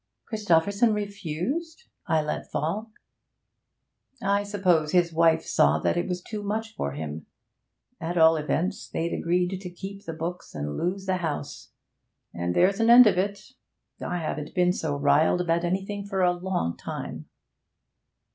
'Christopherson 0.25 0.95
refused?' 0.95 1.83
I 2.07 2.23
let 2.23 2.49
fall. 2.49 2.91
'I 4.19 4.41
suppose 4.41 4.91
his 4.93 5.13
wife 5.13 5.43
saw 5.45 5.77
that 5.77 5.95
it 5.95 6.07
was 6.07 6.23
too 6.23 6.41
much 6.41 6.73
for 6.75 6.93
him. 6.93 7.27
At 7.99 8.17
all 8.17 8.35
events, 8.35 8.89
they'd 8.89 9.13
agreed 9.13 9.59
to 9.61 9.69
keep 9.69 10.05
the 10.05 10.13
books 10.13 10.55
and 10.55 10.75
lose 10.75 11.05
the 11.05 11.17
house. 11.17 11.69
And 12.33 12.55
there's 12.55 12.79
an 12.79 12.89
end 12.89 13.05
of 13.05 13.19
it. 13.19 13.51
I 14.03 14.17
haven't 14.17 14.55
been 14.55 14.73
so 14.73 14.97
riled 14.97 15.39
about 15.39 15.63
anything 15.63 16.03
for 16.07 16.23
a 16.23 16.31
long 16.33 16.75
time!' 16.77 17.27